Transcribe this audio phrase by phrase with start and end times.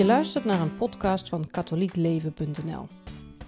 [0.00, 2.88] Je luistert naar een podcast van katholiekleven.nl.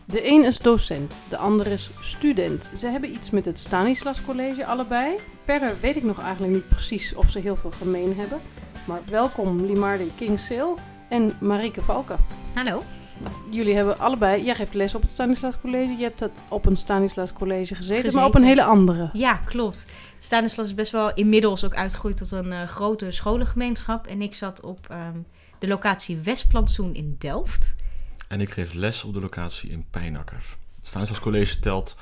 [0.05, 2.71] De een is docent, de ander is student.
[2.77, 5.17] Ze hebben iets met het Stanislas College allebei.
[5.45, 8.41] Verder weet ik nog eigenlijk niet precies of ze heel veel gemeen hebben.
[8.85, 10.75] Maar welkom Limarde Kingsale
[11.09, 12.19] en Marieke Valken.
[12.55, 12.83] Hallo.
[13.51, 15.93] Jullie hebben allebei, jij geeft les op het Stanislas College.
[15.97, 18.15] Je hebt dat op een Stanislas College gezeten, Gezeten.
[18.15, 19.11] maar op een hele andere.
[19.13, 19.87] Ja, klopt.
[20.19, 24.07] Stanislas is best wel inmiddels ook uitgegroeid tot een eh, grote scholengemeenschap.
[24.07, 25.19] En ik zat op ehm,
[25.63, 27.77] de locatie Westplantsoen in Delft.
[28.29, 30.57] En ik geef les op de locatie in Pijnakker.
[30.77, 31.97] Het Stanislas College telt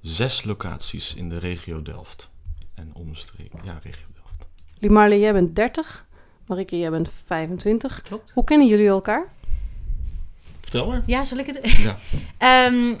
[0.00, 2.30] zes locaties in de regio Delft.
[2.74, 4.50] En omstreken, ja, regio Delft.
[4.78, 6.06] Limarle, jij bent 30.
[6.46, 8.02] Marieke, jij bent 25.
[8.02, 8.30] Klopt.
[8.30, 9.32] Hoe kennen jullie elkaar?
[10.60, 11.02] Vertel maar.
[11.06, 11.70] Ja, zal ik het?
[11.70, 11.98] Ja.
[12.38, 12.94] Ehm,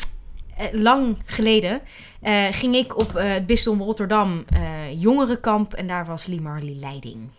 [0.56, 1.82] eh, lang geleden
[2.20, 5.74] eh, ging ik op eh, het bisdom Rotterdam eh, jongerenkamp.
[5.74, 7.30] En daar was Limarly leiding.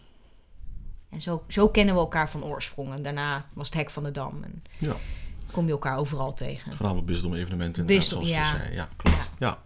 [1.12, 2.94] En zo, zo kennen we elkaar van oorsprong.
[2.94, 4.44] En daarna was het hek van de Dam.
[4.44, 4.96] En Ja.
[5.52, 6.72] kom je elkaar overal tegen.
[6.76, 7.86] Voornamelijk bisdom evenementen.
[7.86, 8.88] Bisdom, zoals je ja.
[8.98, 9.30] klopt.
[9.40, 9.58] Ja.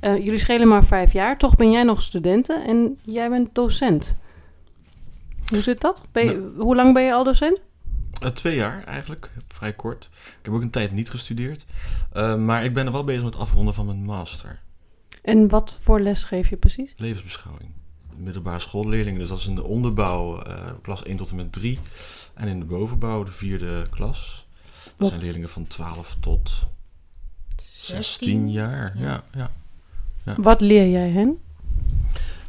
[0.00, 1.38] Eh, jullie schelen maar vijf jaar.
[1.38, 4.16] Toch ben jij nog studenten en jij bent docent.
[5.48, 6.02] Hoe zit dat?
[6.12, 7.60] Ben je- Hoe lang ben je al docent?
[8.20, 10.08] Eh, twee jaar eigenlijk, vrij kort.
[10.12, 11.64] Ik heb ook een tijd niet gestudeerd.
[12.12, 14.60] Eh, maar ik ben er wel bezig met het afronden van mijn master.
[15.22, 16.94] En wat voor les geef je precies?
[16.96, 17.70] Levensbeschouwing.
[18.16, 21.78] Middelbare schoolleerlingen, dus dat is in de onderbouw, eh, klas 1 tot en met 3.
[22.34, 24.46] En in de bovenbouw, de vierde klas.
[24.84, 26.52] Dat Wat- zijn leerlingen van 12 tot
[27.80, 28.98] 16 jaar.
[28.98, 29.50] Ja, ja.
[30.24, 30.34] Ja.
[30.38, 31.38] Wat leer jij hen?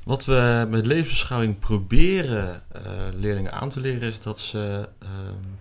[0.03, 5.09] Wat we met levensbeschouwing proberen eh, leerlingen aan te leren is dat ze eh,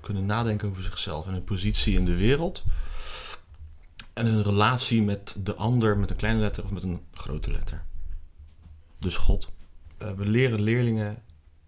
[0.00, 2.64] kunnen nadenken over zichzelf en hun positie in de wereld.
[4.12, 7.82] En hun relatie met de ander met een kleine letter of met een grote letter.
[8.98, 9.52] Dus God.
[10.04, 11.22] Eh, we leren leerlingen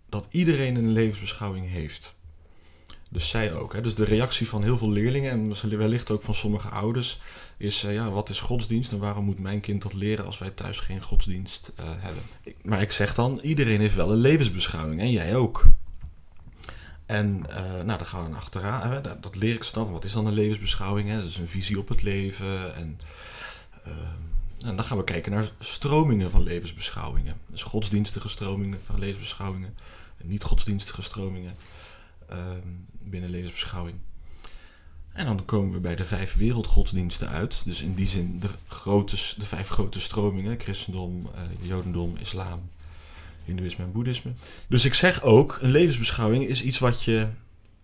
[0.09, 2.15] dat iedereen een levensbeschouwing heeft.
[3.11, 3.73] Dus zij ook.
[3.73, 3.81] Hè.
[3.81, 7.21] Dus de reactie van heel veel leerlingen en wellicht ook van sommige ouders
[7.57, 10.51] is, eh, ja, wat is godsdienst en waarom moet mijn kind dat leren als wij
[10.51, 12.23] thuis geen godsdienst eh, hebben?
[12.63, 15.65] Maar ik zeg dan, iedereen heeft wel een levensbeschouwing en jij ook.
[17.07, 18.91] En eh, nou, daar gaan we dan achteraan.
[18.91, 19.01] Hè.
[19.21, 19.93] Dat, leer ik ze dan.
[19.93, 21.09] Wat is dan een levensbeschouwing?
[21.09, 21.17] Hè?
[21.17, 22.75] Dat is een visie op het leven.
[22.75, 22.99] En,
[23.85, 23.93] eh,
[24.61, 27.37] en dan gaan we kijken naar stromingen van levensbeschouwingen.
[27.47, 29.75] Dus godsdienstige stromingen van levensbeschouwingen.
[30.17, 31.57] En niet-godsdienstige stromingen
[32.29, 32.39] eh,
[33.05, 33.97] binnen levensbeschouwing.
[35.13, 37.63] En dan komen we bij de vijf wereldgodsdiensten uit.
[37.65, 42.71] Dus in die zin de, grote, de vijf grote stromingen: christendom, eh, jodendom, islam,
[43.45, 44.33] hindoeïsme en boeddhisme.
[44.69, 47.29] Dus ik zeg ook: een levensbeschouwing is iets wat je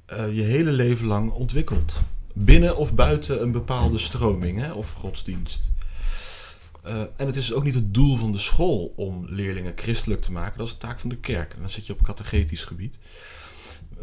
[0.07, 2.01] eh, je hele leven lang ontwikkelt.
[2.33, 5.71] Binnen of buiten een bepaalde stroming hè, of godsdienst.
[6.83, 10.33] Eh, en het is ook niet het doel van de school om leerlingen christelijk te
[10.33, 10.59] maken.
[10.59, 11.53] Dat is de taak van de kerk.
[11.53, 12.99] En dan zit je op catechetisch gebied.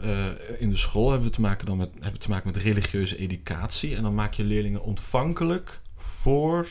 [0.01, 0.25] Eh,
[0.59, 3.95] in de school hebben we, te maken dan met, hebben te maken met religieuze educatie.
[3.95, 6.67] En dan maak je leerlingen ontvankelijk voor,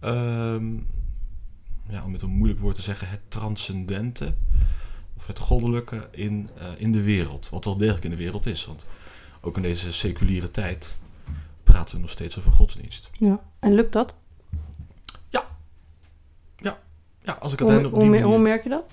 [0.00, 0.74] ehm,
[1.88, 4.34] ja, om met een moeilijk woord te zeggen, het transcendente.
[5.16, 7.48] Of het goddelijke in, eh, in de wereld.
[7.48, 8.64] Wat wel degelijk in de wereld is.
[8.64, 8.86] Want
[9.40, 10.96] ook in deze seculiere tijd
[11.64, 13.10] praten we nog steeds over godsdienst.
[13.12, 13.40] Ja.
[13.58, 14.14] En lukt dat?
[17.26, 18.86] Ja, als ik Hoe, uiteindelijk hoe, op die hoe manier- merk je dat?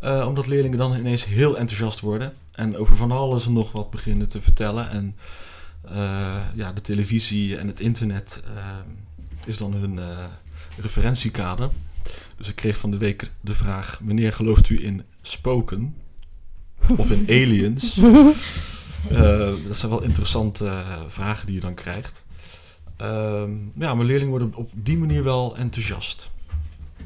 [0.00, 2.32] Eh, omdat leerlingen dan ineens heel enthousiast worden.
[2.52, 4.90] En over van alles en nog wat beginnen te vertellen.
[4.90, 5.16] En
[5.84, 8.76] eh, ja, de televisie en het internet eh,
[9.46, 10.00] is dan hun
[10.80, 11.70] referentiekader.
[12.36, 15.94] Dus ik kreeg van de week de vraag: Meneer, gelooft u in spoken?
[16.96, 17.94] Of in aliens?
[19.66, 20.72] Dat zijn wel interessante
[21.06, 22.24] vragen die je dan krijgt.
[22.96, 26.30] Ehm, ja, maar leerlingen worden op die manier wel enthousiast.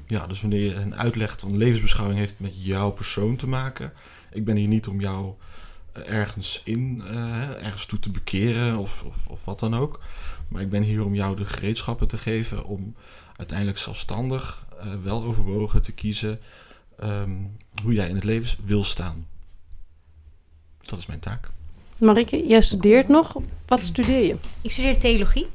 [0.07, 3.93] Ja, dus wanneer je hen uitlegt, een levensbeschouwing heeft met jouw persoon te maken.
[4.33, 5.35] Ik ben hier niet om jou
[5.93, 10.01] eh, ergens in, eh, ergens toe te bekeren of, of, of wat dan ook.
[10.49, 12.95] Maar ik ben hier om jou de gereedschappen te geven om
[13.37, 16.41] uiteindelijk zelfstandig, eh, wel overwogen te kiezen
[16.99, 17.37] ehm,
[17.83, 19.27] hoe jij in het leven wil staan.
[20.79, 21.51] Dus dat is mijn taak.
[21.97, 23.37] Marieke, jij studeert nog.
[23.67, 24.37] Wat studeer je?
[24.61, 25.47] Ik studeer theologie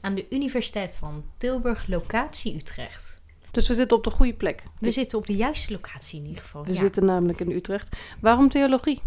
[0.00, 3.20] aan de Universiteit van Tilburg, locatie Utrecht.
[3.52, 4.62] Dus we zitten op de goede plek.
[4.80, 6.64] We zitten op de juiste locatie in ieder geval.
[6.64, 6.78] We ja.
[6.78, 7.96] zitten namelijk in Utrecht.
[8.20, 9.02] Waarom theologie?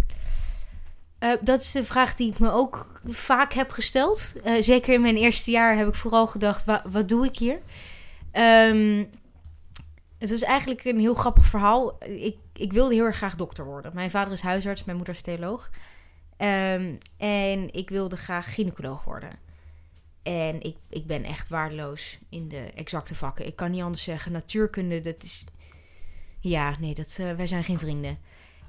[1.19, 4.35] Eh, dat is de vraag die ik me ook vaak heb gesteld.
[4.43, 7.59] Eh, zeker in mijn eerste jaar heb ik vooral gedacht, wa- wat doe ik hier?
[8.31, 9.05] Ehm,
[10.17, 11.97] het was eigenlijk een heel grappig verhaal.
[12.03, 13.91] Ik, ik wilde heel erg graag dokter worden.
[13.93, 15.69] Mijn vader is huisarts, mijn moeder is theoloog.
[16.37, 19.29] Ehm, en ik wilde graag gynaecoloog worden.
[20.25, 23.45] En ik, ik ben echt waardeloos in de exacte vakken.
[23.45, 24.31] Ik kan niet anders zeggen.
[24.31, 25.45] Natuurkunde, dat is...
[26.39, 28.17] Ja, nee, dat, eh, wij zijn geen vrienden.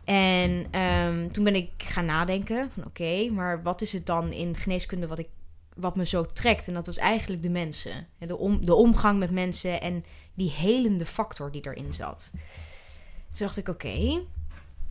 [0.05, 4.57] En ehm, toen ben ik gaan nadenken van oké, maar wat is het dan in
[4.57, 5.29] geneeskunde wat, ik,
[5.75, 6.69] wat me zo trekt?
[6.69, 8.07] En dat was eigenlijk de mensen.
[8.19, 10.05] De, om, de omgang met mensen en
[10.35, 12.31] die helende factor die erin zat.
[12.33, 14.23] Toen dacht ik oké.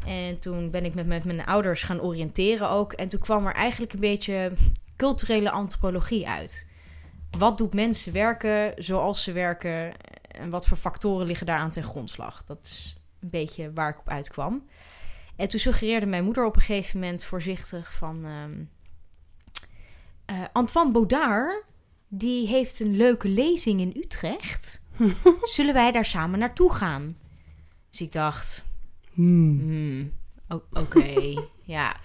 [0.05, 2.93] En toen ben ik met, met mijn ouders gaan oriënteren ook.
[2.93, 4.51] En toen kwam er eigenlijk een beetje
[4.95, 6.69] culturele antropologie uit.
[7.37, 9.93] Wat doet mensen werken zoals ze werken?
[10.27, 12.43] En wat voor factoren liggen daar aan ten grondslag?
[12.45, 14.65] Dat is een beetje waar ik op uitkwam.
[15.35, 18.25] En toen suggereerde mijn moeder op een gegeven moment voorzichtig van...
[18.25, 18.63] ehm,
[20.25, 21.63] eh, Antoine Baudard,
[22.07, 24.85] die heeft een leuke lezing in Utrecht.
[25.55, 27.17] Zullen wij daar samen naartoe gaan?
[27.89, 28.63] Dus ik dacht,
[29.13, 30.11] Hmm,
[30.47, 31.33] o- Oké,
[31.75, 31.95] ja.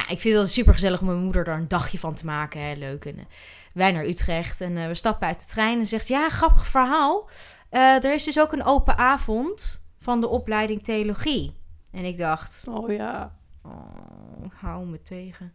[0.00, 2.60] Nou, ik vind het super gezellig om mijn moeder daar een dagje van te maken.
[2.60, 2.74] Hè.
[2.74, 3.04] Leuk.
[3.04, 3.24] En, eh,
[3.72, 6.08] wij naar Utrecht en eh, we stappen uit de trein en zegt...
[6.08, 7.28] Ja, grappig verhaal.
[7.68, 11.54] Eh, er is dus ook een open avond van de opleiding theologie.
[11.92, 13.36] En ik dacht, Oh ja.
[13.62, 15.52] oh, hou me tegen.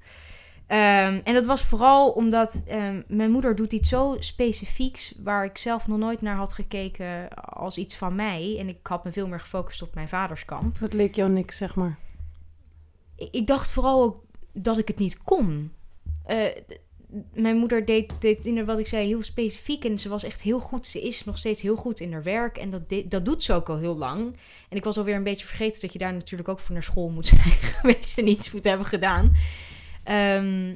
[0.68, 5.14] Ehm, en dat was vooral omdat ehm, mijn moeder doet iets zo specifieks...
[5.24, 8.56] waar ik zelf nog nooit naar had gekeken als iets van mij.
[8.60, 10.80] En ik had me veel meer gefocust op mijn vaders kant.
[10.80, 11.98] Dat leek jou niks, zeg maar.
[13.16, 14.25] ik ik dacht vooral ook
[14.58, 15.72] dat ik het niet kon.
[16.26, 16.44] Eh,
[17.34, 20.60] mijn moeder deed, deed in wat ik zei heel specifiek en ze was echt heel
[20.60, 20.88] goed.
[20.88, 23.54] Ze is nog steeds heel goed in haar werk en dat, de- dat doet ze
[23.54, 24.36] ook al heel lang.
[24.70, 27.10] En ik was alweer een beetje vergeten dat je daar natuurlijk ook voor naar school
[27.10, 29.32] moet zijn geweest en iets moet hebben gedaan.
[30.04, 30.76] Ehm,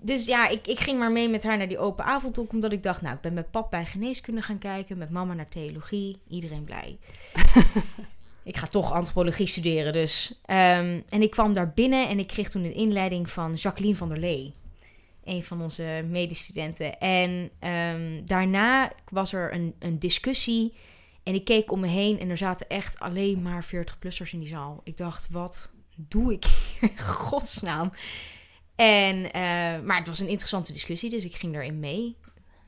[0.00, 2.72] dus ja, ik, ik ging maar mee met haar naar die open avond ook, omdat
[2.72, 6.18] ik dacht, nou, ik ben met pap bij geneeskunde gaan kijken, met mama naar theologie,
[6.28, 6.98] iedereen blij.
[8.42, 10.40] ik ga toch antropologie studeren, dus.
[10.44, 14.08] Ehm, en ik kwam daar binnen en ik kreeg toen een inleiding van Jacqueline van
[14.08, 14.52] der Lee.
[15.24, 16.98] Een van onze medestudenten.
[16.98, 20.74] En ehm, daarna was er een, een discussie.
[21.22, 24.48] En ik keek om me heen en er zaten echt alleen maar 40-plussers in die
[24.48, 24.80] zaal.
[24.84, 26.98] Ik dacht, wat doe ik hier in
[27.28, 27.92] godsnaam?
[28.76, 29.42] En, eh,
[29.80, 32.16] maar het was een interessante discussie, dus ik ging daarin mee.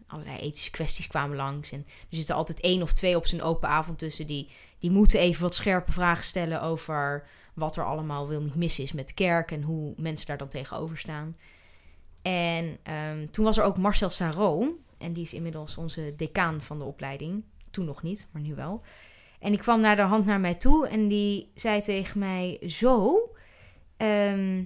[0.07, 1.73] Allerlei ethische kwesties kwamen langs.
[1.73, 4.49] En er zitten altijd één of twee op zijn open avond tussen die
[4.81, 8.93] die moeten even wat scherpe vragen stellen over wat er allemaal wel niet mis is
[8.93, 11.37] met de kerk en hoe mensen daar dan tegenover staan.
[12.23, 16.79] En ehm, toen was er ook Marcel Sarro, en die is inmiddels onze decaan van
[16.79, 17.45] de opleiding.
[17.71, 18.83] Toen nog niet, maar nu wel.
[19.39, 23.19] En die kwam naar de hand naar mij toe en die zei tegen mij: Zo,
[23.97, 24.65] ehm,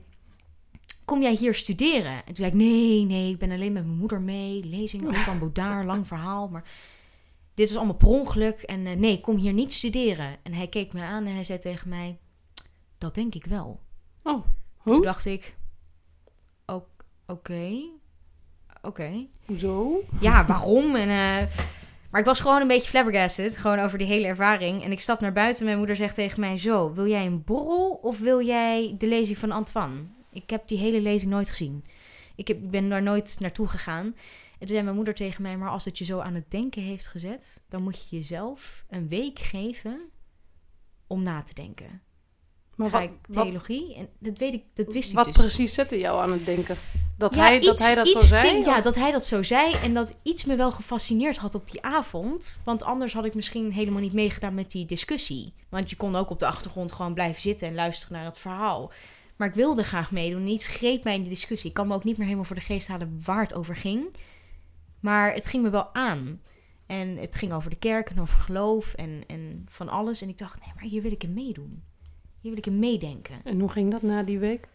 [1.04, 2.12] kom jij hier studeren?
[2.12, 4.64] En toen zei ik: Nee, nee, ik ben alleen met mijn moeder mee.
[4.64, 6.48] Lezing ook van Baudard, lang verhaal.
[6.48, 6.64] Maar
[7.54, 8.62] dit was allemaal per ongeluk.
[8.62, 10.36] En eh, nee, kom hier niet studeren.
[10.42, 12.18] En hij keek me aan en hij zei tegen mij:
[12.98, 13.80] Dat denk ik wel.
[14.22, 14.44] Oh,
[14.84, 15.02] Toen hoe?
[15.02, 15.56] dacht ik:
[16.66, 16.86] "O-
[17.26, 17.70] Oké,
[18.82, 19.26] oké.
[19.46, 20.02] Hoezo?
[20.20, 20.94] Ja, waarom?
[20.96, 21.56] En, eh,
[22.10, 23.56] maar ik was gewoon een beetje flabbergasted.
[23.56, 24.84] Gewoon over die hele ervaring.
[24.84, 25.64] En ik stap naar buiten.
[25.64, 29.38] Mijn moeder zegt tegen mij: Zo, wil jij een borrel of wil jij de lezing
[29.38, 30.00] van Antoine?
[30.30, 31.84] Ik heb die hele lezing nooit gezien.
[32.36, 34.14] Ik, heb, ik ben daar nooit naartoe gegaan.
[34.64, 36.82] En toen zei mijn moeder tegen mij: Maar als het je zo aan het denken
[36.82, 40.00] heeft gezet, dan moet je jezelf een week geven
[41.06, 42.02] om na te denken.
[42.76, 43.94] Maar wat, theologie?
[43.94, 45.34] En dat weet ik, dat wist ik wat dus.
[45.36, 46.76] precies zette jou aan het denken?
[47.18, 48.48] Dat, Ja, hij, dat hij dat zo zei?
[48.48, 49.74] vind- ja, dat hij dat zo zei.
[49.74, 52.60] En dat iets me wel gefascineerd had op die avond.
[52.64, 55.54] Want anders had ik misschien helemaal niet meegedaan met die discussie.
[55.68, 58.92] Want je kon ook op de achtergrond gewoon blijven zitten en luisteren naar het verhaal.
[59.36, 60.40] Maar ik wilde graag meedoen.
[60.40, 61.68] En iets greep mij in die discussie.
[61.68, 64.06] Ik kan me ook niet meer helemaal voor de geest halen waar het over ging.
[65.04, 66.40] Maar het ging me wel aan.
[66.86, 70.22] En het ging over de kerk en over geloof en, en van alles.
[70.22, 71.82] En ik dacht, nee, maar hier wil ik in meedoen.
[72.40, 73.40] Hier wil ik in meedenken.
[73.44, 74.68] En hoe ging dat na die week?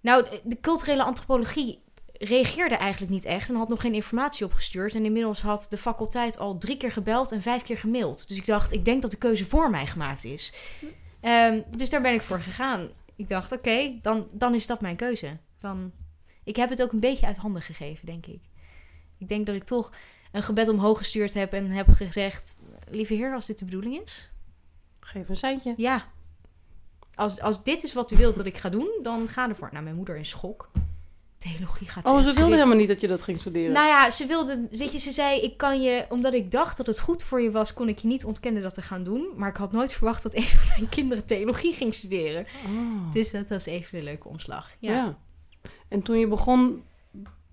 [0.00, 4.94] Nou, de culturele antropologie reageerde eigenlijk niet echt en had nog geen informatie opgestuurd.
[4.94, 8.28] En inmiddels had de faculteit al drie keer gebeld en vijf keer gemaild.
[8.28, 10.52] Dus ik dacht, ik denk dat de keuze voor mij gemaakt is.
[11.20, 12.88] Ehm, dus daar ben ik voor gegaan.
[13.16, 15.36] Ik dacht, oké, dan, dan is dat mijn keuze.
[15.60, 15.92] Dan,
[16.44, 18.40] ik heb het ook een beetje uit handen gegeven, denk ik.
[19.24, 19.90] Ik denk dat ik toch
[20.32, 22.54] een gebed omhoog gestuurd heb en heb gezegd...
[22.88, 24.30] Lieve heer, als dit de bedoeling is,
[25.00, 25.74] Geef een seintje.
[25.76, 26.04] ja.
[27.14, 29.68] Als, als dit is wat u wilt dat ik ga doen, dan ga ervoor.
[29.72, 30.70] Nou, mijn moeder in schok.
[31.38, 33.72] Theologie gaat Oh, ze wilde helemaal niet dat je dat ging studeren.
[33.72, 36.86] Nou ja, ze wilde, weet je, ze zei, ik kan je, omdat ik dacht dat
[36.86, 39.28] het goed voor je was, kon ik je niet ontkennen dat te gaan doen.
[39.36, 42.46] Maar ik had nooit verwacht dat een van mijn kinderen theologie ging studeren.
[42.66, 43.12] Oh.
[43.12, 44.70] Dus dat was even een leuke omslag.
[44.78, 44.92] ja.
[44.92, 45.16] Ja.
[45.88, 46.84] En toen je begon,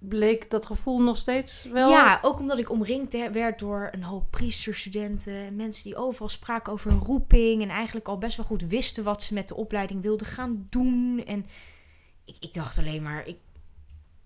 [0.03, 1.89] bleek dat gevoel nog steeds wel...
[1.89, 5.34] Ja, ook omdat ik omringd werd door een hoop priesterstudenten.
[5.34, 7.62] en Mensen die overal spraken over roeping.
[7.62, 11.24] En eigenlijk al best wel goed wisten wat ze met de opleiding wilden gaan doen.
[11.25, 11.46] En
[12.25, 13.38] ik, ik dacht alleen maar, ik,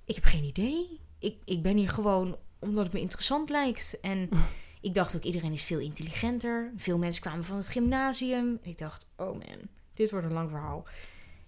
[0.06, 1.00] ik heb geen idee.
[1.20, 4.00] Ik, ik ben hier gewoon omdat het me interessant lijkt.
[4.02, 4.30] En
[4.82, 6.72] ik dacht ook, iedereen is veel intelligenter.
[6.78, 8.60] Veel mensen kwamen van het gymnasium.
[8.62, 10.86] Ik dacht, oh man, dit wordt een lang verhaal.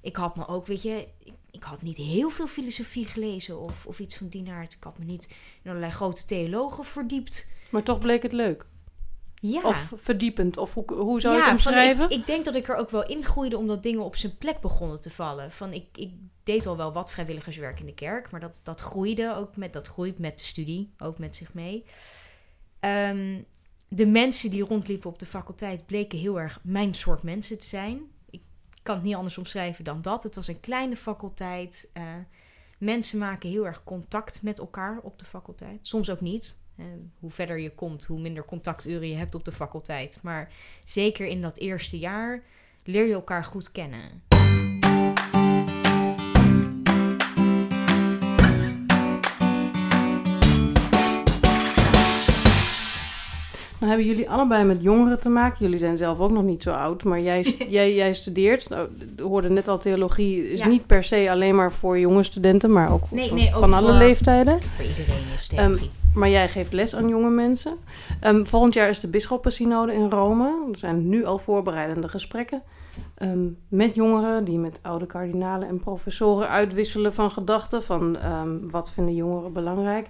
[0.02, 3.86] Ik had me ook, weet je, ik, ik had niet heel veel filosofie gelezen of,
[3.86, 4.74] of iets van die aard.
[4.74, 5.28] Ik had me niet
[5.64, 7.48] in allerlei grote theologen verdiept.
[7.70, 8.66] Maar toch bleek het leuk.
[9.40, 9.62] Ja.
[9.62, 10.58] Of verdiepend.
[10.58, 12.06] Of hoe, hoe zou je ja, het omschrijven?
[12.06, 15.02] ik, ik denk dat ik er ook wel ingroeide omdat dingen op zijn plek begonnen
[15.02, 15.52] te vallen.
[15.52, 16.12] Van ik, ik
[16.44, 19.88] deed al wel wat vrijwilligerswerk in de kerk, maar dat, dat groeide ook met, dat
[19.88, 21.86] groeit met de studie, ook met zich mee.
[22.80, 23.42] Ehm,
[23.88, 28.02] de mensen die rondliepen op de faculteit bleken heel erg mijn soort mensen te zijn.
[28.88, 30.24] Kan het niet anders omschrijven dan dat.
[30.24, 31.90] Het was een kleine faculteit.
[31.94, 32.04] eh,
[32.78, 35.80] mensen maken heel erg contact met elkaar op de faculteit.
[35.82, 36.58] Soms ook niet.
[36.76, 36.86] Eh,
[37.20, 40.20] hoe verder je komt, hoe minder contacturen je hebt op de faculteit.
[40.24, 40.52] Maar
[40.86, 42.44] zeker in dat eerste jaar
[42.84, 44.24] leer je elkaar goed kennen.
[53.80, 55.58] Nou hebben jullie allebei met jongeren te maken.
[55.60, 58.70] Jullie zijn zelf ook nog niet zo oud, maar jij, jij, jij studeert.
[58.70, 60.68] Nou, we hoorden net al, theologie is Ja.
[60.68, 63.74] niet per se alleen maar voor jonge studenten, maar ook, Nee, van, nee, ook van
[63.74, 64.60] alle voor- leeftijden.
[64.76, 65.90] Voor iedereen is theologie.
[66.18, 67.78] Maar jij geeft les aan jonge mensen.
[68.20, 70.68] Ehm, volgend jaar is de Bisschoppensynode in Rome.
[70.72, 72.62] Er zijn nu al voorbereidende gesprekken
[73.16, 77.84] ehm, met jongeren die met oude kardinalen en professoren uitwisselen van gedachten.
[77.84, 80.10] Van ehm, wat vinden jongeren belangrijk.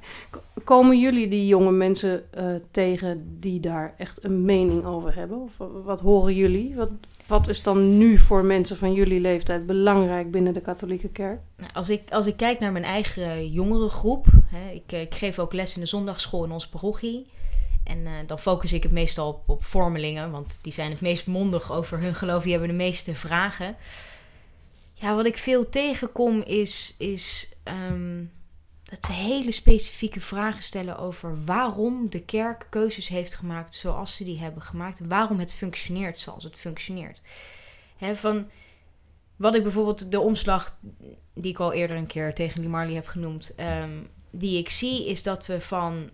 [0.64, 5.38] Komen jullie die jonge mensen eh, tegen die daar echt een mening over hebben?
[5.42, 6.76] Of wa- wat horen jullie?
[6.76, 6.90] Wat,
[7.28, 11.40] wat is dan nu voor mensen van jullie leeftijd belangrijk binnen de katholieke kerk?
[11.58, 15.40] Nou, als, ik, als ik kijk naar mijn eigen jongerengroep, hè, ik, eh, ik geef
[15.40, 17.26] ook les in de zondagschool in onze parochie.
[17.84, 21.28] En eh, dan focus ik het meestal op, op vormelingen, want die zijn het meest
[21.28, 23.76] mondig over hun geloof, die hebben de meeste vragen.
[24.94, 28.24] Ja, wat ik veel tegenkom is, is ehm,
[28.90, 34.24] dat ze hele specifieke vragen stellen over waarom de kerk keuzes heeft gemaakt zoals ze
[34.24, 35.00] die hebben gemaakt.
[35.00, 37.22] En waarom het functioneert zoals het functioneert.
[38.14, 38.50] Van
[39.36, 40.78] wat ik bijvoorbeeld de omslag
[41.34, 45.08] die ik al eerder een keer tegen die Marley heb genoemd, ehm, die ik zie,
[45.08, 46.10] is dat we van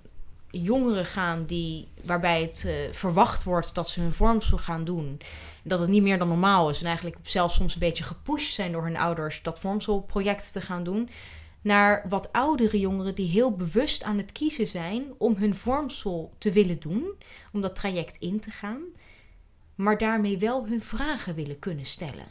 [0.49, 5.21] jongeren gaan die, waarbij het eh, verwacht wordt dat ze hun vormsel gaan doen.
[5.63, 6.79] Dat het niet meer dan normaal is.
[6.79, 10.83] En eigenlijk zelfs soms een beetje gepusht zijn door hun ouders dat vormselproject te gaan
[10.83, 11.09] doen.
[11.63, 16.51] Naar wat oudere jongeren die heel bewust aan het kiezen zijn om hun vormsel te
[16.51, 17.12] willen doen.
[17.53, 18.82] Om dat traject in te gaan.
[19.75, 22.25] Maar daarmee wel hun vragen willen kunnen stellen.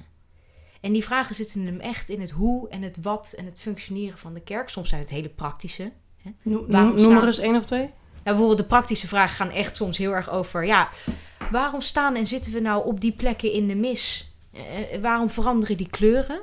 [0.80, 4.18] En die vragen zitten hem echt in het hoe en het wat en het functioneren
[4.18, 4.68] van de kerk.
[4.68, 5.92] Soms zijn het hele praktische.
[6.42, 7.80] No- Waarom noem er eens één of twee.
[7.84, 10.64] Nou, bijvoorbeeld de praktische vragen gaan echt soms heel erg over...
[10.64, 10.88] ja,
[11.50, 14.32] waarom staan en zitten we nou op die plekken in de mis?
[14.52, 16.40] Eh, waarom veranderen die kleuren?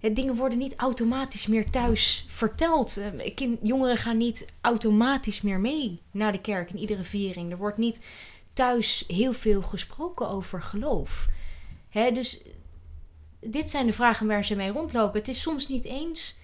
[0.00, 2.96] Eh, dingen worden niet automatisch meer thuis verteld.
[2.96, 7.50] Eh, jongeren gaan niet automatisch meer mee naar de kerk in iedere viering.
[7.50, 8.00] Er wordt niet
[8.52, 11.26] thuis heel veel gesproken over geloof.
[11.92, 12.44] Dus
[13.40, 15.18] dit zijn de vragen waar ze mee rondlopen.
[15.18, 16.38] Het is soms niet eens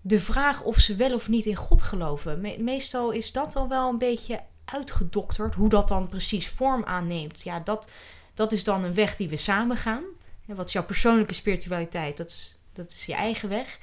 [0.00, 2.40] de vraag of ze wel of niet in God geloven.
[2.40, 5.54] Me- meestal is dat al wel een beetje uitgedokterd.
[5.54, 7.42] Hoe dat dan precies vorm aanneemt.
[7.42, 7.90] Ja, dat,
[8.34, 10.04] dat is dan een weg die we samen gaan.
[10.46, 12.16] Wat is jouw persoonlijke spiritualiteit?
[12.16, 13.78] Dat is, dat is je eigen weg.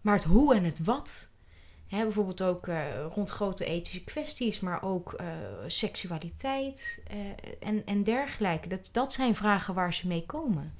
[0.00, 1.28] Maar het hoe en het wat.
[1.86, 5.26] Hè, bijvoorbeeld ook eh, rond grote ethische kwesties, maar ook eh,
[5.66, 8.68] seksualiteit eh, en, en dergelijke.
[8.68, 10.74] Dat, dat zijn vragen waar ze mee komen.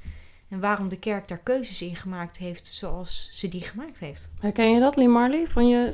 [0.49, 4.29] En waarom de kerk daar keuzes in gemaakt heeft zoals ze die gemaakt heeft.
[4.41, 5.93] Herken je dat, Lee Marley, van je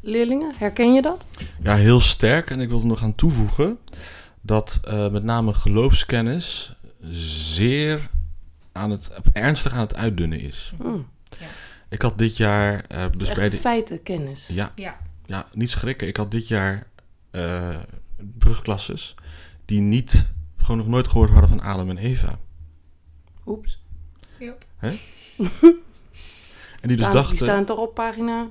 [0.00, 0.54] leerlingen?
[0.56, 1.26] Herken je dat?
[1.62, 2.50] Ja, heel sterk.
[2.50, 3.78] En ik wil er nog aan toevoegen
[4.40, 6.76] dat eh, met name geloofskennis
[7.10, 8.10] zeer
[8.74, 10.72] aan het, of ernstig aan het uitdunnen is.
[10.80, 11.06] Hmm.
[11.88, 14.48] Ik had dit jaar, eh dus bij de, feitenkennis.
[14.48, 14.96] ja, Ja.
[15.26, 16.08] ja, niet schrikken.
[16.08, 16.86] Ik had dit jaar
[17.30, 17.76] eh
[18.38, 19.14] brugklasses
[19.64, 22.38] die niet, gewoon nog nooit gehoord hadden van Adam en Eva.
[23.46, 23.82] Oeps.
[26.80, 28.48] En die dus Staan- dachten Die staan toch op pagina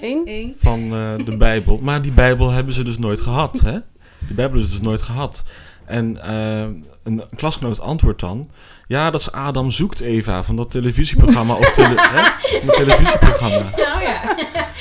[0.00, 0.54] 1?
[0.58, 1.78] van eh, de Bijbel.
[1.78, 3.60] Maar die Bijbel hebben ze dus nooit gehad.
[3.60, 3.78] Hè?
[4.18, 5.44] Die Bijbel is dus nooit gehad.
[5.84, 6.68] En eh,
[7.02, 8.50] een, klasgenoot antwoordt dan...
[8.86, 12.20] Ja, dat is Adam zoekt Eva van dat televisieprogramma op tele hè?
[12.60, 13.70] Een televisieprogramma.
[13.76, 14.36] Nou ja.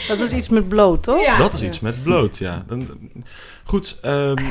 [0.07, 1.25] Dat is iets met bloot, toch?
[1.25, 1.37] Ja.
[1.37, 2.63] Dat is iets met bloot, ja.
[2.67, 2.87] Dan,
[3.63, 4.43] goed, ehm,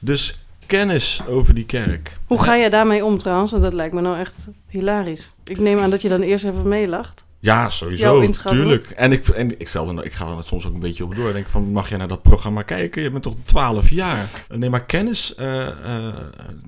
[0.00, 2.18] dus kennis over die kerk.
[2.26, 3.50] Hoe ga je daarmee om trouwens?
[3.50, 5.30] Want dat lijkt me nou echt hilarisch.
[5.44, 7.24] Ik neem aan dat je dan eerst even meelacht.
[7.40, 8.90] Ja, sowieso, tuurlijk.
[8.90, 11.28] En ik, en ik, stel, ik ga er soms ook een beetje op door.
[11.28, 13.02] Ik denk van, mag jij naar dat programma kijken?
[13.02, 14.28] Je bent toch 12 jaar?
[14.48, 16.14] Nee, maar kennis, eh, eh,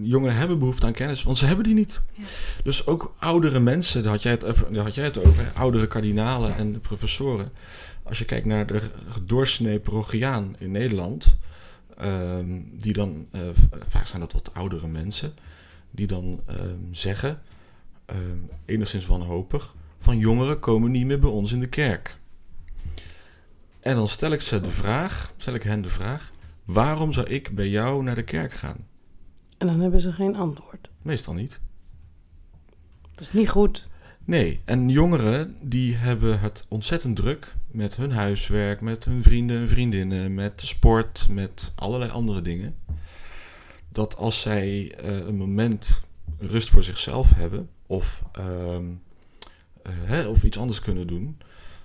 [0.00, 2.00] jongeren hebben behoefte aan kennis, want ze hebben die niet.
[2.12, 2.24] Ja.
[2.64, 5.86] Dus ook oudere mensen, daar had jij het over, daar had jij het over oudere
[5.86, 7.52] kardinalen en professoren.
[8.02, 8.80] Als je kijkt naar de
[9.24, 11.36] doorsnee parochiaan in Nederland,
[11.96, 13.40] ehm, die dan, eh,
[13.88, 15.32] vaak zijn dat wat oudere mensen,
[15.90, 16.58] die dan ehm,
[16.90, 17.42] zeggen,
[18.06, 18.18] ehm,
[18.64, 22.18] enigszins wanhopig, van jongeren komen niet meer bij ons in de kerk.
[23.80, 26.32] En dan stel ik ze de vraag, stel ik hen de vraag,
[26.64, 28.86] waarom zou ik bij jou naar de kerk gaan?
[29.58, 30.90] En dan hebben ze geen antwoord.
[31.02, 31.60] Meestal niet.
[33.14, 33.88] Dat is niet goed.
[34.24, 39.68] Nee, en jongeren die hebben het ontzettend druk met hun huiswerk, met hun vrienden en
[39.68, 42.76] vriendinnen, met de sport, met allerlei andere dingen.
[43.88, 46.02] Dat als zij eh, een moment
[46.38, 49.09] rust voor zichzelf hebben of, ehm, eh,
[50.28, 51.38] of iets anders kunnen doen,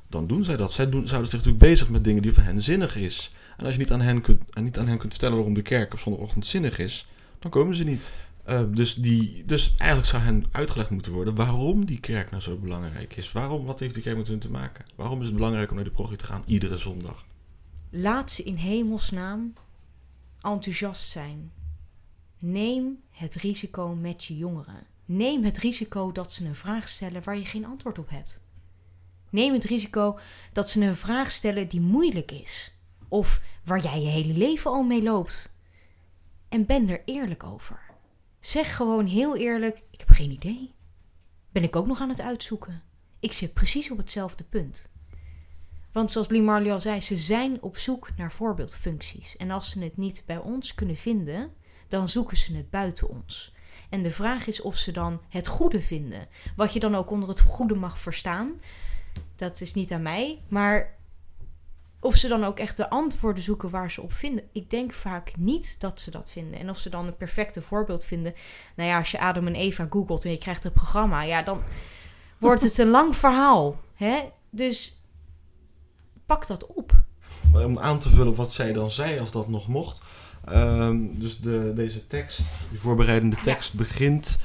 [0.08, 0.74] dan doen zij dat.
[0.74, 3.32] Zij doen, zouden zich natuurlijk bezig met dingen die voor hen zinnig is.
[3.58, 5.62] En als je niet aan hen kunt, en niet aan hen kunt vertellen waarom de
[5.62, 7.08] kerk op zondagochtend zinnig is,
[7.40, 8.12] dan komen ze niet.
[8.50, 12.58] Uh, dus, die, dus eigenlijk zou hen uitgelegd moeten worden waarom die kerk nou zo
[12.58, 13.32] belangrijk is.
[13.32, 14.86] Waarom, wat heeft die kerk met hun te maken?
[14.96, 17.26] Waarom is het belangrijk om naar de progie te gaan iedere zondag?
[17.90, 19.54] Laat ze in hemelsnaam
[20.42, 21.52] enthousiast zijn.
[22.40, 24.88] Neem het risico met je jongeren.
[25.06, 28.44] Neem het risico dat ze een vraag stellen waar je geen antwoord op hebt.
[29.30, 30.20] Neem het risico
[30.54, 32.74] dat ze een vraag stellen die moeilijk is.
[33.08, 35.56] Of waar jij je hele leven al mee loopt.
[36.50, 37.80] En ben er eerlijk over.
[38.40, 40.74] Zeg gewoon heel eerlijk: ik heb geen idee.
[41.52, 42.84] Ben ik ook nog aan het uitzoeken?
[43.20, 44.90] Ik zit precies op hetzelfde punt.
[45.92, 49.38] Want zoals Lee al zei, ze zijn op zoek naar voorbeeldfuncties.
[49.38, 51.54] En als ze het niet bij ons kunnen vinden,
[51.88, 53.55] dan zoeken ze het buiten ons.
[53.90, 56.28] En de vraag is of ze dan het goede vinden.
[56.56, 58.52] Wat je dan ook onder het goede mag verstaan.
[59.36, 60.42] Dat is niet aan mij.
[60.48, 60.94] Maar
[62.00, 64.44] of ze dan ook echt de antwoorden zoeken waar ze op vinden.
[64.52, 66.60] Ik denk vaak niet dat ze dat vinden.
[66.60, 68.34] En of ze dan een perfecte voorbeeld vinden.
[68.76, 71.62] Nou ja, als je Adam en Eva googelt en je krijgt het programma, ja, dan
[72.38, 73.80] wordt het een lang verhaal.
[73.94, 74.30] Hè?
[74.50, 75.02] Dus
[76.26, 77.04] pak dat op.
[77.54, 80.02] Om aan te vullen wat zij dan zei, als dat nog mocht.
[80.46, 84.40] Ehm, dus de, deze tekst, die voorbereidende tekst, begint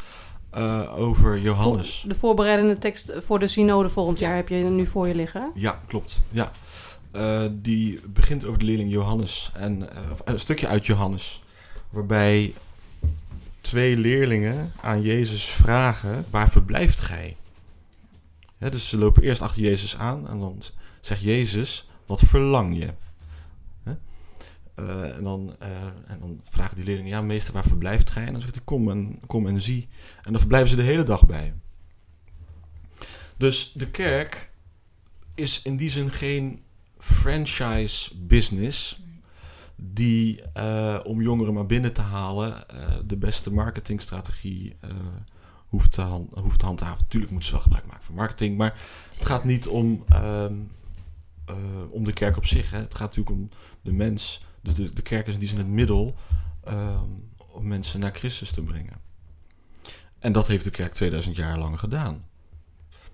[0.58, 2.04] uh, over Johannes.
[2.06, 5.50] de voorbereidende tekst voor de synode volgend jaar heb je nu voor je liggen.
[5.54, 6.22] Ja, klopt.
[6.30, 6.50] Ja.
[7.16, 9.50] Uh, die begint over de leerling Johannes.
[9.54, 9.88] En, uh,
[10.24, 11.42] een stukje uit Johannes.
[11.90, 12.54] Waarbij
[13.60, 17.36] twee leerlingen aan Jezus vragen: Waar verblijft gij?
[18.58, 20.62] Dus ze lopen eerst achter Jezus aan en dan
[21.00, 22.88] zegt Jezus: Wat verlang je?
[24.80, 25.56] Uh, en, dan,
[26.06, 28.26] en dan vragen die leerlingen: Ja, meester, waar verblijft gij?
[28.26, 29.88] En dan zegt hij: Kom en, kom en zie.
[30.22, 31.54] En dan verblijven ze de hele dag bij.
[33.36, 34.50] Dus de kerk
[35.34, 36.62] is in die zin geen
[36.98, 39.02] franchise business
[39.76, 42.64] die uh, om jongeren maar binnen te halen
[43.06, 44.76] de beste marketingstrategie
[45.70, 47.02] hoeft, te hand, hoeft te handhaven.
[47.02, 48.80] Natuurlijk moeten ze wel gebruik maken van marketing, maar
[49.16, 50.70] het gaat niet om, um,
[51.90, 52.70] om de kerk op zich.
[52.70, 52.78] Hè.
[52.78, 53.48] Het gaat natuurlijk om
[53.82, 54.44] de mens.
[54.62, 56.16] Dus de, de kerk is in die zin het middel
[56.68, 58.96] um, om mensen naar Christus te brengen.
[60.18, 62.24] En dat heeft de kerk 2000 jaar lang gedaan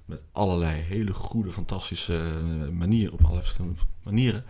[0.07, 4.45] met allerlei hele goede, fantastische eh, manieren, op allerlei verschillende manieren.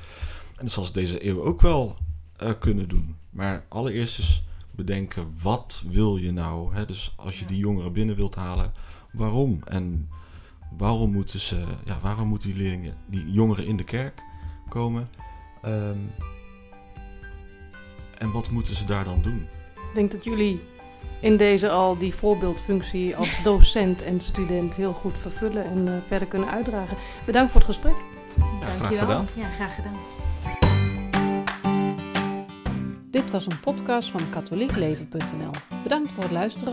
[0.57, 1.97] En dat zal ze deze eeuw ook wel
[2.43, 3.17] uh, kunnen doen.
[3.31, 6.75] Maar allereerst is bedenken, wat wil je nou?
[6.75, 6.87] Hè?
[6.87, 8.73] Dus als je die jongeren binnen wilt halen,
[9.13, 9.61] waarom?
[9.65, 10.09] En
[10.77, 14.23] waarom moeten ze, ja, waarom moeten die leerlingen, die jongeren in de kerk
[14.69, 15.09] komen?
[15.65, 16.11] Um,
[18.19, 19.49] en wat moeten ze daar dan doen?
[19.75, 20.61] Ik denk dat jullie
[21.21, 26.29] in deze al die voorbeeldfunctie als docent en student heel goed vervullen en uh, verder
[26.29, 26.97] kunnen uitdragen.
[27.27, 27.97] Bedankt voor het gesprek.
[28.61, 29.29] Ja, graag gedaan.
[29.35, 29.97] Ja, graag gedaan.
[33.11, 35.51] Dit was een podcast van katholiekleven.nl.
[35.83, 36.73] Bedankt voor het luisteren.